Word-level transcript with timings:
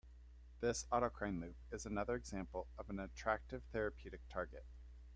This 0.61 0.85
autocrine 0.91 1.39
loop 1.39 1.57
is 1.71 1.85
another 1.85 2.15
example 2.15 2.67
of 2.75 2.89
an 2.89 2.97
attractive 2.99 3.61
therapeutic 3.71 4.21
target. 4.29 4.65